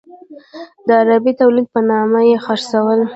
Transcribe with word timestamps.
د 0.85 0.87
عربي 1.01 1.33
تولید 1.41 1.67
په 1.73 1.79
نامه 1.89 2.19
یې 2.29 2.37
خرڅول. 2.45 2.99